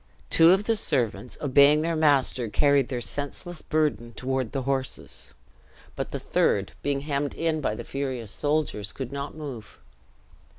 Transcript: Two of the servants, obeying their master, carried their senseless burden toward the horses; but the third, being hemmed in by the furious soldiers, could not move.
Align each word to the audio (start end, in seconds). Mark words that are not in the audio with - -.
Two 0.31 0.49
of 0.49 0.63
the 0.63 0.75
servants, 0.75 1.37
obeying 1.41 1.81
their 1.81 1.95
master, 1.95 2.49
carried 2.49 2.87
their 2.87 3.01
senseless 3.01 3.61
burden 3.61 4.13
toward 4.13 4.51
the 4.51 4.63
horses; 4.63 5.35
but 5.95 6.09
the 6.09 6.17
third, 6.17 6.71
being 6.81 7.01
hemmed 7.01 7.35
in 7.35 7.61
by 7.61 7.75
the 7.75 7.83
furious 7.83 8.31
soldiers, 8.31 8.91
could 8.91 9.11
not 9.11 9.35
move. 9.35 9.79